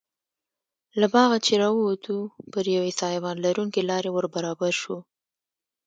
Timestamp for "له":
0.99-1.07